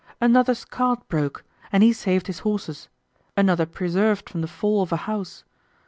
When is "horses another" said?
2.39-3.67